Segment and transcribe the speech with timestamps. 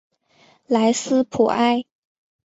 [0.65, 1.85] 莱斯普埃。